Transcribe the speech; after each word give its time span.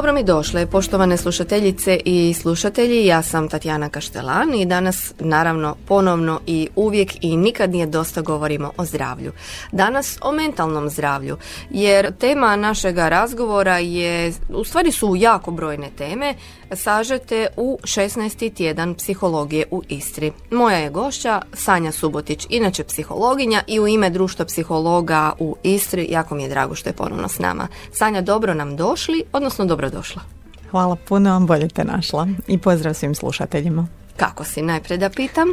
Dobro 0.00 0.12
mi 0.12 0.24
došle, 0.24 0.66
poštovane 0.66 1.16
slušateljice 1.16 2.00
i 2.04 2.34
slušatelji, 2.34 3.06
ja 3.06 3.22
sam 3.22 3.48
Tatjana 3.48 3.88
Kaštelan 3.88 4.54
i 4.54 4.66
danas 4.66 5.12
naravno 5.18 5.76
ponovno 5.86 6.40
i 6.46 6.68
uvijek 6.76 7.24
i 7.24 7.36
nikad 7.36 7.70
nije 7.70 7.86
dosta 7.86 8.20
govorimo 8.20 8.72
o 8.76 8.84
zdravlju. 8.84 9.32
Danas 9.72 10.18
o 10.22 10.32
mentalnom 10.32 10.90
zdravlju, 10.90 11.36
jer 11.70 12.12
tema 12.18 12.56
našega 12.56 13.08
razgovora 13.08 13.78
je, 13.78 14.32
u 14.48 14.64
stvari 14.64 14.92
su 14.92 15.16
jako 15.16 15.50
brojne 15.50 15.90
teme, 15.98 16.34
sažete 16.72 17.46
u 17.56 17.78
16. 17.82 18.54
tjedan 18.54 18.94
psihologije 18.94 19.66
u 19.70 19.82
Istri. 19.88 20.32
Moja 20.50 20.76
je 20.76 20.90
gošća 20.90 21.42
Sanja 21.52 21.92
Subotić, 21.92 22.46
inače 22.50 22.84
psihologinja 22.84 23.62
i 23.66 23.80
u 23.80 23.88
ime 23.88 24.10
društva 24.10 24.44
psihologa 24.44 25.32
u 25.38 25.56
Istri, 25.62 26.06
jako 26.10 26.34
mi 26.34 26.42
je 26.42 26.48
drago 26.48 26.74
što 26.74 26.88
je 26.88 26.92
ponovno 26.92 27.28
s 27.28 27.38
nama. 27.38 27.68
Sanja, 27.92 28.20
dobro 28.20 28.54
nam 28.54 28.76
došli, 28.76 29.24
odnosno 29.32 29.64
dobro 29.64 29.89
došla. 29.90 30.22
Hvala 30.70 30.96
puno, 30.96 31.40
bolje 31.40 31.68
te 31.68 31.84
našla 31.84 32.28
i 32.46 32.58
pozdrav 32.58 32.94
svim 32.94 33.14
slušateljima. 33.14 33.86
Kako 34.16 34.44
si, 34.44 34.62
najprije 34.62 34.98
da 34.98 35.10
pitam? 35.10 35.48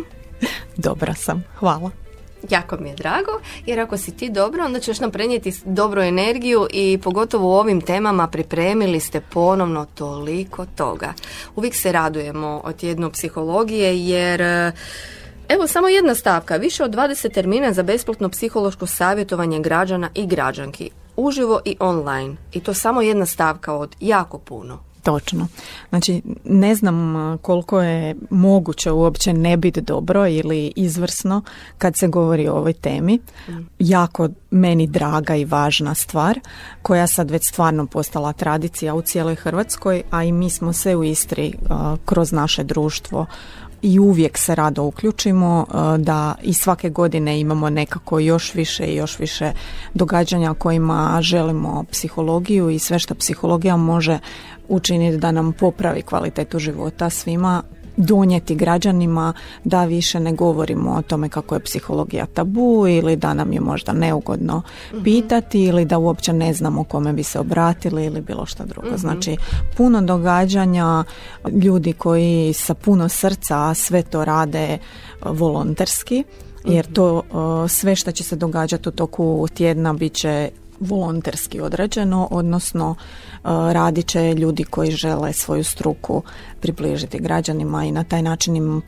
Dobra 0.77 1.13
sam, 1.13 1.44
hvala. 1.60 1.91
Jako 2.50 2.77
mi 2.77 2.90
je 2.90 2.96
drago, 2.96 3.32
jer 3.66 3.80
ako 3.80 3.98
si 3.98 4.12
ti 4.12 4.30
dobro, 4.30 4.66
onda 4.66 4.80
ćeš 4.80 5.00
nam 5.00 5.12
prenijeti 5.12 5.54
dobru 5.66 6.02
energiju 6.02 6.68
i 6.73 7.00
pogotovo 7.04 7.48
u 7.48 7.60
ovim 7.60 7.82
temama 7.82 8.27
pripremili 8.27 9.00
ste 9.00 9.22
ponovno 9.22 9.86
toliko 9.96 10.66
toga. 10.66 11.13
Uvijek 11.55 11.76
se 11.76 11.91
radujemo 11.91 12.62
od 12.63 12.76
tjednu 12.76 13.12
psihologije, 13.12 14.08
jer 14.08 14.41
e, 14.41 14.71
Evo 15.49 15.68
samo 15.68 15.88
jedna 15.88 16.15
stavka, 16.15 16.58
više 16.58 16.84
od 16.84 16.91
20 16.96 17.34
termina 17.34 17.74
za 17.74 17.84
besplatno 17.84 18.30
psihološko 18.30 18.85
savjetovanje 18.85 19.60
građana 19.60 20.10
i 20.15 20.26
građanki, 20.26 20.90
uživo 21.18 21.60
i 21.65 21.76
online. 21.79 22.35
I 22.54 22.60
to 22.60 22.73
samo 22.73 23.01
jedna 23.01 23.26
stavka 23.26 23.73
od 23.73 23.96
jako 23.99 24.37
puno. 24.37 24.79
Točno. 25.04 25.48
Znači, 25.90 26.21
ne 26.43 26.76
znam 26.76 27.15
koliko 27.41 27.82
je 27.82 28.15
moguće 28.29 28.91
uopće 28.91 29.34
ne 29.34 29.57
biti 29.57 29.82
dobro 29.82 30.27
ili 30.27 30.74
izvrsno 30.76 31.41
kad 31.77 31.98
se 31.98 32.07
govori 32.07 32.48
o 32.48 32.54
ovoj 32.54 32.74
temi. 32.74 33.20
Jako 33.79 34.29
meni 34.51 34.87
draga 34.87 35.35
i 35.35 35.46
važna 35.46 35.96
stvar 35.96 36.40
koja 36.82 37.07
sad 37.07 37.31
već 37.31 37.48
stvarno 37.48 37.85
postala 37.85 38.34
tradicija 38.34 38.93
u 38.93 39.02
cijeloj 39.02 39.35
Hrvatskoj, 39.35 40.04
a 40.12 40.24
i 40.24 40.31
mi 40.31 40.49
smo 40.49 40.74
se 40.74 40.96
u 40.96 41.04
Istri 41.04 41.54
kroz 42.05 42.31
naše 42.31 42.63
društvo 42.63 43.26
i 43.82 44.00
uvijek 44.00 44.38
se 44.38 44.56
rado 44.56 44.84
uključimo 44.84 45.66
da 45.98 46.36
i 46.42 46.54
svake 46.54 46.90
godine 46.90 47.40
imamo 47.40 47.70
nekako 47.70 48.20
još 48.20 48.54
više 48.54 48.86
i 48.86 48.96
još 48.96 49.20
više 49.20 49.52
događanja 49.94 50.54
kojima 50.54 51.20
želimo 51.22 51.84
psihologiju 51.92 52.70
i 52.70 52.80
sve 52.80 53.00
što 53.00 53.16
psihologija 53.16 53.78
može 53.78 54.20
učiniti 54.68 55.18
da 55.18 55.32
nam 55.32 55.54
popravi 55.54 56.02
kvalitetu 56.02 56.60
života 56.60 57.10
svima 57.10 57.64
donijeti 57.98 58.55
građanima 58.55 59.34
da 59.63 59.85
više 59.85 60.20
ne 60.20 60.34
govorimo 60.34 60.91
o 60.91 61.01
tome 61.01 61.29
kako 61.29 61.55
je 61.55 61.63
psihologija 61.63 62.26
tabu 62.26 62.85
ili 62.87 63.15
da 63.15 63.34
nam 63.34 63.53
je 63.53 63.59
možda 63.59 63.93
neugodno 63.93 64.62
mhm. 64.94 65.03
pitati 65.03 65.63
ili 65.63 65.85
da 65.85 65.97
uopće 65.97 66.34
ne 66.34 66.53
znamo 66.53 66.84
kome 66.84 67.13
bi 67.13 67.23
se 67.23 67.40
obratili 67.40 68.06
ili 68.06 68.22
bilo 68.22 68.45
što 68.45 68.66
drugo. 68.66 68.88
Mhm. 68.88 68.97
Znači 68.97 69.38
puno 69.78 70.01
događanja, 70.01 71.03
ljudi 71.63 71.94
koji 71.94 72.53
sa 72.53 72.73
puno 72.73 73.09
srca 73.09 73.73
sve 73.73 74.03
to 74.03 74.25
rade 74.25 74.78
volonterski 75.25 76.23
jer 76.66 76.86
mhm. 76.86 76.94
to 76.94 77.24
sve 77.69 77.96
što 77.96 78.12
će 78.12 78.24
se 78.24 78.36
događati 78.36 78.90
u 78.90 78.91
toku 78.91 79.47
tjedna 79.53 79.94
bit 79.94 80.13
će 80.13 80.50
volonterski 80.80 81.62
odrađeno, 81.62 82.28
odnosno 82.32 82.96
e, 82.98 83.38
radit 83.74 84.08
će 84.08 84.34
ljudi 84.34 84.64
koji 84.64 84.92
žele 84.92 85.34
svoju 85.34 85.64
struku 85.64 86.24
približiti 86.62 87.20
građanima 87.20 87.86
i 87.86 87.92
na 87.92 88.04
taj 88.04 88.22
način 88.22 88.56
im 88.56 88.78
e, 88.78 88.82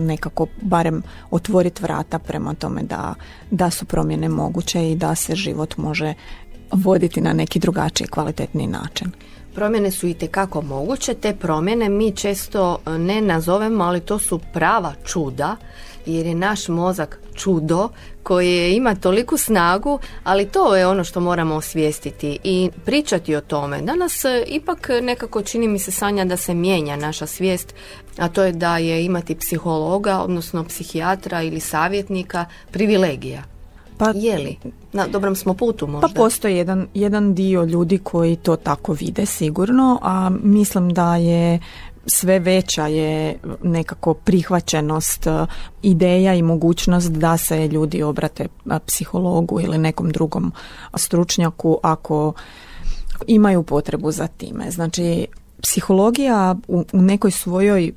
nekako 0.00 0.46
barem 0.62 1.02
otvoriti 1.30 1.82
vrata 1.82 2.18
prema 2.18 2.54
tome 2.54 2.82
da, 2.82 3.14
da 3.50 3.70
su 3.70 3.84
promjene 3.84 4.28
moguće 4.28 4.90
i 4.90 4.96
da 4.96 5.14
se 5.14 5.34
život 5.34 5.76
može 5.76 6.14
voditi 6.72 7.20
na 7.20 7.32
neki 7.32 7.58
drugačiji 7.58 8.06
kvalitetni 8.06 8.66
način. 8.66 9.10
Promjene 9.54 9.90
su 9.90 10.06
i 10.06 10.14
tekako 10.14 10.62
moguće, 10.62 11.14
te 11.14 11.34
promjene 11.34 11.88
mi 11.88 12.12
često 12.12 12.78
ne 12.86 13.20
nazovemo, 13.20 13.84
ali 13.84 14.00
to 14.00 14.18
su 14.18 14.40
prava 14.52 14.92
čuda 15.04 15.56
jer 16.06 16.26
je 16.26 16.34
naš 16.34 16.68
mozak 16.68 17.20
čudo 17.36 17.88
koje 18.22 18.76
ima 18.76 18.94
toliku 18.94 19.36
snagu, 19.36 19.98
ali 20.24 20.46
to 20.46 20.76
je 20.76 20.86
ono 20.86 21.04
što 21.04 21.20
moramo 21.20 21.54
osvijestiti 21.54 22.38
i 22.44 22.70
pričati 22.84 23.34
o 23.34 23.40
tome. 23.40 23.82
Danas 23.82 24.24
e, 24.24 24.44
ipak 24.46 24.88
nekako 25.02 25.42
čini 25.42 25.68
mi 25.68 25.78
se 25.78 25.90
sanja 25.90 26.24
da 26.24 26.36
se 26.36 26.54
mijenja 26.54 26.96
naša 26.96 27.26
svijest, 27.26 27.74
a 28.18 28.28
to 28.28 28.42
je 28.42 28.52
da 28.52 28.78
je 28.78 29.04
imati 29.04 29.34
psihologa, 29.34 30.18
odnosno 30.18 30.64
psihijatra 30.64 31.42
ili 31.42 31.60
savjetnika 31.60 32.44
privilegija. 32.70 33.42
Pa, 33.98 34.12
je 34.14 34.38
li? 34.38 34.56
Na 34.92 35.06
dobrom 35.06 35.36
smo 35.36 35.54
putu 35.54 35.86
možda. 35.86 36.08
Pa 36.08 36.14
postoji 36.14 36.56
jedan, 36.56 36.86
jedan 36.94 37.34
dio 37.34 37.64
ljudi 37.64 37.98
koji 37.98 38.36
to 38.36 38.56
tako 38.56 38.92
vide 38.92 39.26
sigurno, 39.26 39.98
a 40.02 40.30
mislim 40.42 40.92
da 40.92 41.16
je 41.16 41.60
sve 42.06 42.38
veća 42.38 42.86
je 42.86 43.38
nekako 43.62 44.14
prihvaćenost 44.14 45.26
e, 45.26 45.46
ideja 45.82 46.34
i 46.34 46.42
mogućnost 46.42 47.12
da 47.12 47.36
se 47.36 47.68
ljudi 47.68 48.02
obrate 48.02 48.48
psihologu 48.86 49.60
ili 49.60 49.78
nekom 49.78 50.10
drugom 50.10 50.52
stručnjaku 50.94 51.78
ako 51.82 52.32
imaju 53.26 53.62
potrebu 53.62 54.10
za 54.10 54.26
time. 54.26 54.70
Znači, 54.70 55.26
psihologija 55.62 56.56
u 56.68 56.84
nekoj 56.92 57.30
svojoj 57.30 57.92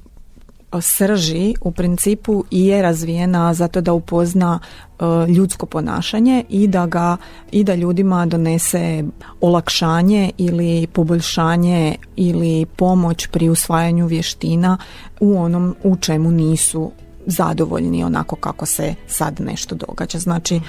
srži 0.82 1.56
u 1.62 1.72
principu 1.72 2.44
i 2.52 2.66
je 2.66 2.82
razvijena 2.82 3.54
zato 3.54 3.82
da 3.82 3.94
upozna 3.94 4.60
e, 4.60 5.04
ljudsko 5.28 5.66
ponašanje 5.66 6.44
i 6.50 6.68
da 6.68 6.86
ga 6.86 7.18
i 7.52 7.64
da 7.64 7.76
ljudima 7.76 8.26
donese 8.26 9.04
olakšanje 9.42 10.32
ili 10.38 10.88
poboljšanje 10.88 11.96
ili 12.16 12.66
pomoć 12.66 13.28
pri 13.28 13.50
usvajanju 13.50 14.08
vještina 14.08 14.78
u 15.20 15.38
onom 15.38 15.76
u 15.84 15.96
čemu 15.96 16.32
nisu 16.32 16.92
zadovoljni 17.26 18.04
onako 18.04 18.36
kako 18.36 18.66
se 18.66 18.96
sad 19.08 19.42
nešto 19.42 19.76
događa. 19.76 20.20
Znači 20.20 20.56
e, 20.56 20.62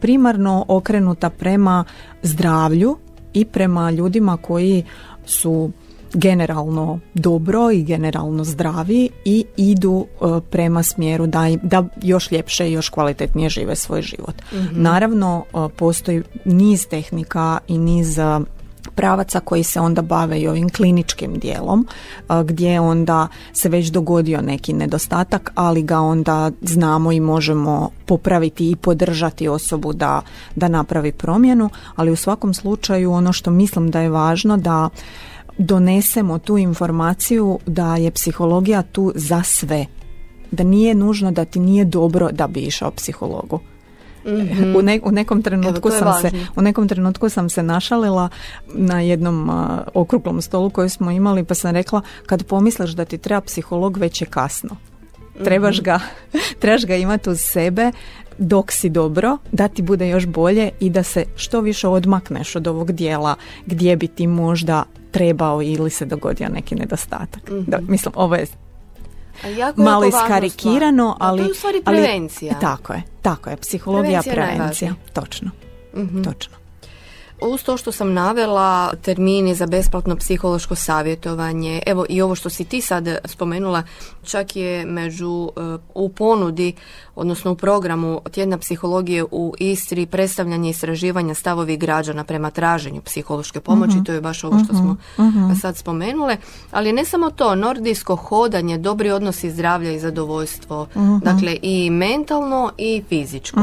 primarno 0.00 0.64
okrenuta 0.68 1.30
prema 1.30 1.84
zdravlju 2.22 2.96
i 3.32 3.44
prema 3.44 3.90
ljudima 3.90 4.36
koji 4.36 4.84
su 5.26 5.70
generalno 6.14 7.00
dobro 7.14 7.70
i 7.70 7.82
generalno 7.82 8.44
zdravi 8.44 9.08
i 9.24 9.44
idu 9.56 10.06
e, 10.06 10.40
prema 10.50 10.82
smjeru 10.82 11.26
da, 11.26 11.56
da 11.62 11.84
još 12.02 12.30
ljepše 12.30 12.68
i 12.68 12.72
još 12.72 12.88
kvalitetnije 12.88 13.48
žive 13.48 13.76
svoj 13.76 14.02
život. 14.02 14.34
Mhm. 14.52 14.82
Naravno, 14.82 15.44
e, 15.54 15.68
postoji 15.76 16.22
niz 16.44 16.86
tehnika 16.88 17.58
i 17.68 17.78
niz 17.78 18.18
e, 18.18 18.40
pravaca 18.94 19.40
koji 19.40 19.62
se 19.62 19.80
onda 19.80 20.02
bave 20.02 20.40
i 20.40 20.48
ovim 20.48 20.68
kliničkim 20.68 21.38
dijelom 21.38 21.86
gdje 22.44 22.80
onda 22.80 23.28
se 23.52 23.68
već 23.68 23.88
dogodio 23.88 24.42
neki 24.42 24.72
nedostatak 24.72 25.52
ali 25.54 25.82
ga 25.82 26.00
onda 26.00 26.50
znamo 26.62 27.12
i 27.12 27.20
možemo 27.20 27.90
popraviti 28.06 28.70
i 28.70 28.76
podržati 28.76 29.48
osobu 29.48 29.92
da, 29.92 30.22
da 30.56 30.68
napravi 30.68 31.12
promjenu 31.12 31.70
ali 31.96 32.10
u 32.10 32.16
svakom 32.16 32.54
slučaju 32.54 33.12
ono 33.12 33.32
što 33.32 33.50
mislim 33.50 33.90
da 33.90 34.00
je 34.00 34.08
važno 34.08 34.56
da 34.56 34.88
donesemo 35.58 36.38
tu 36.38 36.58
informaciju 36.58 37.58
da 37.66 37.96
je 37.96 38.10
psihologija 38.10 38.82
tu 38.82 39.12
za 39.14 39.42
sve. 39.42 39.86
Da 40.50 40.64
nije 40.64 40.94
nužno 40.94 41.30
da 41.32 41.44
ti 41.44 41.60
nije 41.60 41.84
dobro 41.84 42.28
da 42.32 42.46
bi 42.46 42.60
išao 42.60 42.90
psihologu. 42.90 43.60
Mhm. 44.26 44.76
U, 44.76 44.78
u 45.08 45.12
nekom 45.12 45.42
trenutku 45.42 45.90
sam 45.90 46.20
se 46.20 46.30
u 46.56 46.62
nekom 46.62 46.88
trenutku 46.88 47.28
sam 47.28 47.48
se 47.48 47.62
našalila 47.62 48.28
na 48.74 49.00
jednom 49.00 49.50
okruglom 49.94 50.42
stolu 50.42 50.70
koji 50.70 50.88
smo 50.88 51.10
imali 51.10 51.44
pa 51.44 51.54
sam 51.54 51.70
rekla 51.70 52.02
kad 52.26 52.44
pomisliš 52.44 52.90
da 52.90 53.04
ti 53.04 53.18
treba 53.18 53.40
psiholog 53.40 53.96
već 53.96 54.20
je 54.20 54.26
kasno. 54.26 54.76
Trebaš 55.44 55.76
mhm. 55.76 55.84
ga, 55.84 56.00
trebaš 56.58 56.86
ga 56.86 56.96
imati 57.04 57.30
uz 57.30 57.40
sebe 57.40 57.92
dok 58.38 58.72
si 58.72 58.88
dobro, 58.88 59.38
da 59.52 59.68
ti 59.68 59.82
bude 59.82 60.08
još 60.08 60.26
bolje 60.26 60.70
i 60.80 60.90
da 60.90 61.02
se 61.02 61.24
što 61.36 61.60
više 61.60 61.88
odmakneš 61.88 62.56
od 62.56 62.66
ovog 62.66 62.92
dijela 62.92 63.34
gdje 63.66 63.96
bi 63.96 64.08
ti 64.08 64.26
možda 64.26 64.84
trebao 65.14 65.62
ili 65.62 65.90
se 65.90 66.04
dogodio 66.04 66.48
neki 66.48 66.74
nedostatak. 66.74 67.50
mm 67.50 67.64
Da, 67.66 67.78
mislim, 67.88 68.12
ovo 68.16 68.34
je 68.34 68.46
jako 69.56 69.82
malo 69.82 70.04
iskarikirano, 70.04 71.16
ali... 71.20 71.38
to 71.38 71.44
je 71.44 71.50
u 71.50 71.54
stvari 71.54 71.82
prevencija. 71.84 72.58
tako 72.60 72.92
je, 72.92 73.02
tako 73.22 73.50
je, 73.50 73.56
psihologija, 73.56 74.22
prevencija. 74.22 74.54
prevencija. 74.54 74.94
Točno, 75.12 75.50
mm 75.96 76.22
točno. 76.24 76.63
Uz 77.40 77.62
to 77.62 77.76
što 77.76 77.92
sam 77.92 78.12
navela 78.12 78.94
termini 79.02 79.54
za 79.54 79.66
besplatno 79.66 80.16
psihološko 80.16 80.74
savjetovanje, 80.74 81.82
evo 81.86 82.06
i 82.08 82.22
ovo 82.22 82.34
što 82.34 82.50
si 82.50 82.64
ti 82.64 82.80
sad 82.80 83.08
spomenula, 83.24 83.82
čak 84.22 84.56
je 84.56 84.86
među 84.86 85.50
e, 85.56 85.60
u 85.94 86.08
ponudi, 86.08 86.72
odnosno 87.14 87.52
u 87.52 87.56
programu 87.56 88.20
tjedna 88.30 88.58
psihologije 88.58 89.24
u 89.30 89.54
Istri 89.58 90.06
predstavljanje 90.06 90.70
istraživanja 90.70 91.34
stavovi 91.34 91.76
građana 91.76 92.24
prema 92.24 92.50
traženju 92.50 93.00
psihološke 93.00 93.60
pomoći, 93.60 93.94
mhm. 93.94 94.04
to 94.04 94.12
je 94.12 94.20
baš 94.20 94.44
ovo 94.44 94.58
što 94.64 94.74
smo. 94.74 94.96
Mhm. 95.18 95.54
sad 95.60 95.76
spomenule, 95.76 96.36
ali 96.70 96.92
ne 96.92 97.04
samo 97.04 97.30
to, 97.30 97.54
nordijsko 97.54 98.16
hodanje, 98.16 98.78
dobri 98.78 99.10
odnosi 99.10 99.50
zdravlja 99.50 99.92
i 99.92 100.00
zadovoljstvo, 100.00 100.86
dakle 101.22 101.56
i 101.62 101.90
mentalno 101.90 102.70
i 102.78 103.02
fizičko. 103.08 103.60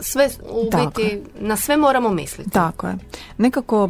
Sve 0.00 0.28
u 0.50 0.64
biti, 0.64 1.22
na 1.40 1.56
sve 1.56 1.76
moramo 1.76 2.10
misliti. 2.10 2.50
Tako 2.56 2.86
je. 2.86 2.96
Nekako 3.38 3.88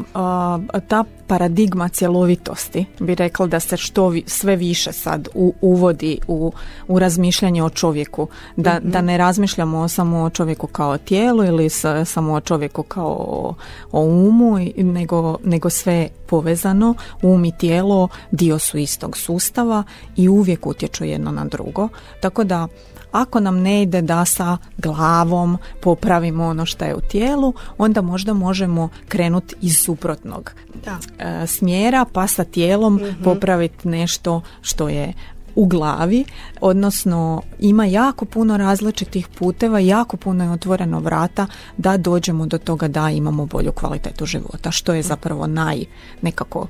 ta 0.89 1.05
paradigma 1.27 1.89
cjelovitosti 1.89 2.85
bi 3.01 3.15
rekla 3.15 3.47
da 3.47 3.61
se 3.61 3.77
što 3.77 4.13
sve 4.27 4.57
više 4.57 4.93
sad 4.93 5.29
u, 5.35 5.55
uvodi 5.61 6.19
u, 6.29 6.53
u 6.89 6.99
razmišljanje 6.99 7.63
o 7.63 7.71
čovjeku. 7.71 8.29
Da, 8.57 8.79
mhm. 8.81 8.91
da 8.91 9.01
ne 9.01 9.19
razmišljamo 9.19 9.89
samo 9.89 10.23
o 10.23 10.31
čovjeku 10.31 10.67
kao 10.67 10.99
tijelu 10.99 11.45
ili 11.45 11.71
samo 12.05 12.33
o 12.33 12.41
čovjeku 12.41 12.83
kao 12.83 13.17
o, 13.19 13.55
o 13.93 14.01
umu, 14.01 14.59
nego, 14.77 15.39
nego 15.45 15.71
sve 15.71 16.09
povezano. 16.27 16.95
Um 17.23 17.45
i 17.45 17.53
tijelo 17.59 18.09
dio 18.31 18.59
su 18.59 18.79
istog 18.79 19.17
sustava 19.17 19.85
i 20.17 20.29
uvijek 20.29 20.67
utječu 20.67 21.05
jedno 21.05 21.31
na 21.31 21.45
drugo. 21.45 21.89
Tako 22.21 22.45
da 22.45 22.69
ako 23.13 23.41
nam 23.41 23.57
ne 23.63 23.83
ide 23.83 24.03
da 24.03 24.25
sa 24.25 24.59
glavom 24.79 25.59
popravimo 25.81 26.45
ono 26.45 26.67
što 26.67 26.85
je 26.85 26.95
u 26.95 27.01
tijelu, 27.01 27.53
onda 27.79 28.03
možda 28.03 28.33
možemo 28.33 28.89
krenuti 29.09 29.55
iz 29.61 29.77
suprotnog 29.85 30.53
da. 30.85 31.16
E, 31.19 31.47
smjera 31.47 32.05
pa 32.13 32.27
sa 32.27 32.45
tijelom 32.45 32.95
mm 32.95 33.25
popraviti 33.25 33.89
nešto 33.89 34.41
što 34.61 34.89
je 34.89 35.13
u 35.55 35.67
glavi, 35.67 36.25
odnosno 36.61 37.43
ima 37.59 37.85
jako 37.85 38.25
puno 38.25 38.57
različitih 38.57 39.29
puteva, 39.29 39.79
jako 39.79 40.17
puno 40.17 40.45
je 40.45 40.51
otvoreno 40.51 41.01
vrata 41.01 41.47
da 41.77 41.97
dođemo 41.97 42.47
do 42.47 42.59
toga 42.59 42.89
da 42.89 43.11
imamo 43.11 43.47
bolju 43.47 43.73
kvalitetu 43.73 44.27
života, 44.27 44.71
što 44.71 44.95
je 44.95 45.03
zapravo 45.03 45.47
naj 45.47 45.85
nekako 46.23 46.67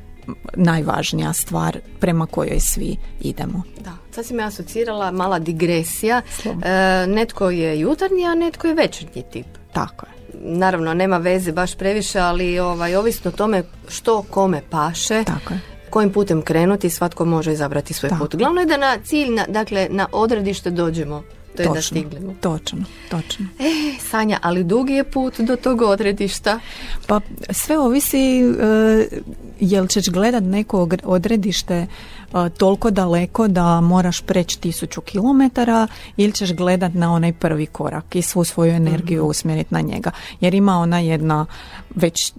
najvažnija 0.56 1.32
stvar 1.32 1.78
prema 2.00 2.26
kojoj 2.26 2.60
svi 2.60 2.96
idemo. 3.20 3.62
Da, 3.84 3.93
sad 4.10 4.26
si 4.26 4.34
me 4.34 4.43
asocirala 4.43 5.10
mala 5.10 5.38
digresija. 5.38 6.22
E, 6.44 7.06
netko 7.06 7.50
je 7.50 7.81
jutarnji, 7.81 8.26
a 8.26 8.34
netko 8.34 8.66
je 8.66 8.75
večernji 8.75 9.22
tip. 9.32 9.46
Tako 9.76 10.06
je. 10.06 10.12
Naravno, 10.40 10.94
nema 10.94 11.17
veze 11.17 11.52
baš 11.52 11.75
previše, 11.75 12.20
ali 12.20 12.58
ovaj, 12.58 12.96
ovisno 12.96 13.31
o 13.31 13.37
tome 13.37 13.62
što 13.88 14.23
kome 14.23 14.62
paše. 14.70 15.25
Tako 15.25 15.55
je 15.55 15.61
kojim 15.90 16.12
putem 16.12 16.43
krenuti, 16.43 16.90
svatko 16.90 17.25
može 17.25 17.52
izabrati 17.52 17.94
svoj 17.94 18.11
put. 18.19 18.37
Glavno 18.37 18.61
je 18.61 18.67
da 18.67 18.76
na 18.76 18.96
cilj, 19.05 19.31
na, 19.31 19.44
dakle 19.49 19.88
na 19.90 20.06
odredište 20.12 20.70
dođemo. 20.70 21.23
To 21.56 21.62
je 21.62 21.67
točno, 21.67 21.75
da 21.75 21.82
stignemo. 21.82 22.35
Točno, 22.41 22.85
točno. 23.11 23.47
E, 23.58 23.99
Sanja, 24.00 24.38
ali 24.43 24.64
dugi 24.64 24.93
je 24.93 25.05
put 25.05 25.41
do 25.41 25.56
tog 25.56 25.82
odredišta? 25.82 26.61
Pa 27.06 27.20
sve 27.50 27.79
ovisi 27.79 28.43
uh, 28.44 29.20
jel 29.61 29.87
ćeš 29.87 30.08
gledat 30.08 30.43
neko 30.43 30.88
odredište 31.05 31.87
uh, 32.32 32.49
toliko 32.49 32.91
daleko 32.91 33.49
da 33.49 33.81
moraš 33.81 34.20
preći 34.20 34.61
tisuću 34.61 35.00
kilometara 35.00 35.87
ili 36.17 36.32
ćeš 36.32 36.53
gledat 36.53 36.94
na 36.94 37.12
onaj 37.12 37.32
prvi 37.32 37.67
korak 37.67 38.17
i 38.17 38.23
svu 38.23 38.44
svoju 38.44 38.73
energiju 38.73 39.25
mm 39.25 39.26
usmjeriti 39.26 39.75
na 39.75 39.81
njega. 39.81 40.11
Jer 40.41 40.55
ima 40.55 40.79
ona 40.79 40.99
jedna 40.99 41.47
već 41.94 42.32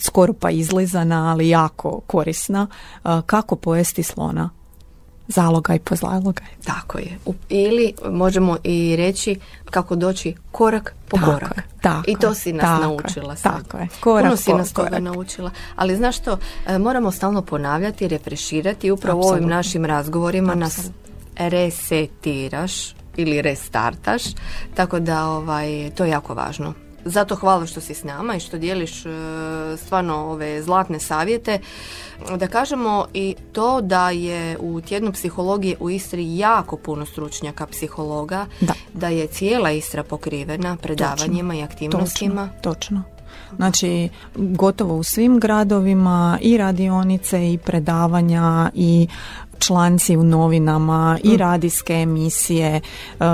skoro 0.00 0.32
pa 0.32 0.50
izlizana, 0.50 1.30
ali 1.30 1.48
jako 1.48 2.00
korisna, 2.06 2.66
uh, 3.04 3.20
kako 3.26 3.56
pojesti 3.56 4.02
slona 4.02 4.61
zalogaj 5.34 5.78
po 5.78 5.96
zalogaj. 5.96 6.46
Tako 6.64 6.98
je. 6.98 7.18
Ili 7.48 7.92
možemo 8.10 8.56
i 8.64 8.96
reći 8.96 9.36
kako 9.70 9.96
doći 9.96 10.34
korak 10.52 10.94
po 11.08 11.18
korak. 11.24 11.62
tako, 11.80 12.10
I 12.10 12.16
to 12.16 12.34
si 12.34 12.52
nas 12.52 12.80
naučila 12.80 13.36
sad. 13.36 13.62
Tako 13.62 13.78
je. 13.78 13.88
Korak 14.00 14.24
Puno 14.24 14.36
si 14.36 14.52
nas 14.52 14.72
toga 14.72 14.98
naučila. 14.98 15.50
Ali 15.76 15.96
znaš 15.96 16.18
što, 16.18 16.38
e, 16.66 16.78
moramo 16.78 17.10
stalno 17.10 17.42
ponavljati, 17.42 18.08
refreširati 18.08 18.90
upravo 18.90 19.20
u 19.20 19.28
ovim 19.28 19.48
našim 19.48 19.84
razgovorima 19.84 20.54
nas 20.54 20.90
resetiraš 21.36 22.94
ili 23.16 23.42
restartaš, 23.42 24.22
tako 24.74 25.00
da 25.00 25.26
ovaj, 25.26 25.90
to 25.96 26.04
je 26.04 26.10
jako 26.10 26.34
važno. 26.34 26.74
Zato 27.04 27.36
hvala 27.36 27.66
što 27.66 27.80
si 27.80 27.94
s 27.94 28.04
nama 28.04 28.36
i 28.36 28.40
što 28.40 28.58
dijeliš 28.58 29.06
e, 29.06 29.10
stvarno 29.76 30.16
ove 30.16 30.62
zlatne 30.62 31.00
savjete. 31.00 31.58
Da 32.36 32.48
kažemo 32.48 33.06
i 33.14 33.34
to 33.52 33.80
da 33.80 34.10
je 34.10 34.58
u 34.58 34.80
tjednu 34.80 35.12
psihologije 35.12 35.76
u 35.80 35.90
Istri 35.90 36.36
jako 36.36 36.76
puno 36.76 37.06
stručnjaka 37.06 37.66
psihologa, 37.66 38.46
da, 38.60 38.72
da 38.92 39.08
je 39.08 39.26
cijela 39.26 39.70
Istra 39.70 40.02
pokrivena 40.02 40.76
predavanjima 40.76 41.54
i 41.54 41.62
aktivnostima. 41.62 42.48
Točno, 42.62 42.74
točno. 42.74 43.02
Znači, 43.56 44.08
gotovo 44.34 44.96
u 44.96 45.02
svim 45.02 45.40
gradovima 45.40 46.38
i 46.40 46.56
radionice 46.56 47.52
i 47.52 47.58
predavanja 47.58 48.70
i 48.74 49.08
članci 49.58 50.16
u 50.16 50.24
novinama 50.24 51.18
i 51.24 51.32
mm. 51.32 51.36
radijske 51.36 51.94
emisije, 51.94 52.76
e, 52.76 52.80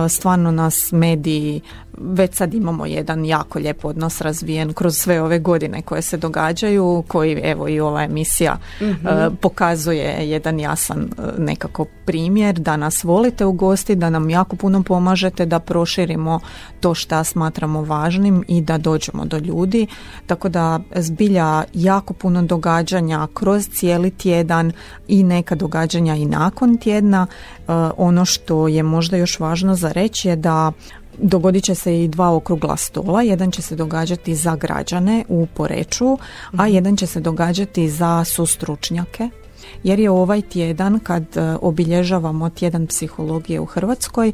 stvarno 0.09 0.50
nas 0.50 0.93
mediji 0.93 1.61
već 2.00 2.35
sad 2.35 2.55
imamo 2.55 2.87
jedan 2.87 3.25
jako 3.25 3.59
lijep 3.59 3.85
odnos 3.85 4.21
razvijen 4.21 4.73
kroz 4.73 4.97
sve 4.97 5.23
ove 5.23 5.39
godine 5.39 5.83
koje 5.83 6.03
se 6.03 6.17
događaju, 6.17 7.05
koji 7.09 7.41
evo 7.45 7.69
i 7.69 7.81
ova 7.81 8.03
emisija 8.03 8.59
mhm. 8.83 9.06
e, 9.06 9.31
pokazuje 9.41 10.31
jedan 10.31 10.61
jasan 10.61 11.00
e, 11.00 11.23
nekako 11.39 11.87
primjer 12.05 12.59
da 12.59 12.77
nas 12.77 13.05
volite 13.05 13.45
u 13.45 13.53
gosti, 13.53 13.95
da 13.95 14.11
nam 14.11 14.31
jako 14.31 14.56
puno 14.56 14.83
pomažete 14.83 15.47
da 15.47 15.59
proširimo 15.59 16.41
to 16.81 16.95
šta 16.95 17.25
smatramo 17.25 17.83
važnim 17.83 18.45
i 18.49 18.61
da 18.61 18.79
dođemo 18.79 19.25
do 19.25 19.39
ljudi. 19.39 19.87
Tako 20.27 20.49
da 20.49 20.81
zbilja 20.97 21.65
jako 21.75 22.15
puno 22.15 22.43
događanja 22.43 23.29
kroz 23.35 23.69
cijeli 23.69 24.11
tjedan 24.11 24.73
i 25.09 25.23
neka 25.23 25.55
događanja 25.55 26.15
i 26.15 26.27
nakon 26.27 26.79
tjedna. 26.79 27.27
E, 27.29 27.73
ono 27.97 28.25
što 28.25 28.69
je 28.69 28.83
možda 28.83 29.17
još 29.17 29.41
važno 29.41 29.75
za 29.75 29.93
reći 29.93 30.29
je 30.29 30.37
da 30.37 30.73
Dogodit 31.19 31.65
će 31.65 31.75
se 31.75 32.05
i 32.05 32.09
dva 32.09 32.35
okrugla 32.35 32.76
stola, 32.76 33.23
jedan 33.23 33.50
će 33.50 33.62
se 33.62 33.76
događati 33.76 34.35
za 34.35 34.56
građane 34.56 35.25
u 35.29 35.47
Poreću, 35.55 36.19
a 36.53 36.65
mhm. 36.65 36.75
jedan 36.75 36.97
će 36.97 37.06
se 37.06 37.20
događati 37.20 37.88
za 37.88 38.25
sustručnjake 38.25 39.29
jer 39.82 40.00
je 40.00 40.11
ovaj 40.11 40.42
tjedan 40.42 40.99
kad 40.99 41.37
e, 41.37 41.57
obilježavamo 41.62 42.50
tjedan 42.50 42.87
psihologije 42.87 43.61
u 43.61 43.64
Hrvatskoj 43.64 44.28
e, 44.28 44.33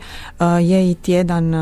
je 0.62 0.90
i 0.90 0.94
tjedan 0.94 1.54
e, 1.54 1.58